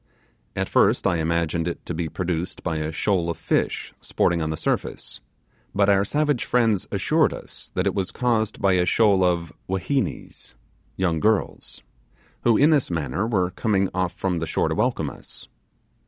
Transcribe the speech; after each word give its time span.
At 0.55 0.67
first 0.67 1.05
I 1.05 1.17
imagined 1.17 1.67
it 1.67 1.85
to 1.85 1.93
be 1.93 2.09
produced 2.09 2.63
by 2.63 2.77
a 2.77 2.91
shoal 2.91 3.29
of 3.29 3.37
fish 3.37 3.93
sporting 4.01 4.41
on 4.41 4.49
the 4.49 4.57
surface, 4.57 5.21
but 5.75 5.89
our 5.89 6.03
savage 6.03 6.43
friends 6.43 6.87
assured 6.91 7.31
us 7.35 7.71
that 7.75 7.85
it 7.85 7.93
was 7.93 8.09
caused 8.09 8.59
by 8.59 8.73
a 8.73 8.85
shoal 8.87 9.23
of 9.23 9.53
'whinhenies' 9.69 10.55
(young 10.95 11.19
girls), 11.19 11.83
who 12.41 12.57
in 12.57 12.71
this 12.71 12.89
manner 12.89 13.27
were 13.27 13.51
coming 13.51 13.89
off 13.93 14.13
from 14.13 14.39
the 14.39 14.47
shore 14.47 14.69
to 14.69 14.73
welcome 14.73 15.11
is. 15.11 15.47